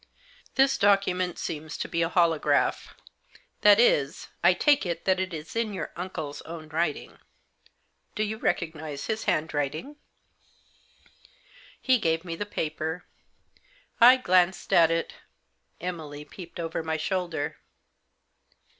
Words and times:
This 0.55 0.79
document 0.79 1.37
seems 1.37 1.77
to 1.77 1.87
be 1.87 2.01
a 2.01 2.09
holograph— 2.09 2.95
that 3.61 3.79
is, 3.79 4.29
I 4.43 4.55
take 4.55 4.83
it 4.83 5.05
that 5.05 5.19
it 5.19 5.31
is 5.31 5.55
in 5.55 5.73
your 5.75 5.91
uncle's 5.95 6.41
own 6.41 6.69
writing. 6.69 7.19
Do 8.15 8.23
you 8.23 8.37
recognise 8.39 9.05
his 9.05 9.25
handwriting?" 9.25 9.97
He 11.83 11.99
gave 11.99 12.25
me 12.25 12.35
the 12.35 12.47
paper. 12.47 13.05
I 13.99 14.17
glanced 14.17 14.73
at 14.73 14.89
it 14.89 15.13
Emily 15.79 16.25
peeped 16.25 16.59
over 16.59 16.81
my 16.81 16.97
shoulder. 16.97 17.57